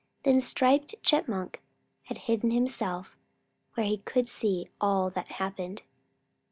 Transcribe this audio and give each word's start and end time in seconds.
Then 0.23 0.41
Striped 0.41 0.95
Chipmunk 1.03 1.61
had 2.05 2.17
hidden 2.25 2.49
himself 2.49 3.15
where 3.75 3.85
he 3.85 3.99
could 3.99 4.29
see 4.29 4.67
all 4.81 5.11
that 5.11 5.33
happened. 5.33 5.83